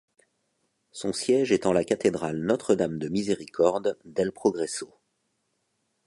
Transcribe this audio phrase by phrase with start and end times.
[0.89, 4.91] Son siège est en la cathédrale Notre-Dame-de-Miséricorde d'El Progreso.